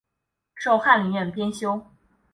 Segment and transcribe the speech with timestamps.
[0.55, 1.85] 授翰林院编修。